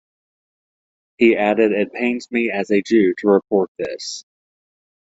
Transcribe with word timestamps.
He 1.19 1.35
added 1.35 1.73
"It 1.73 1.93
pains 1.93 2.31
me 2.31 2.49
as 2.49 2.71
a 2.71 2.81
Jew 2.81 3.13
to 3.19 3.27
report 3.27 3.69
this". 3.77 4.25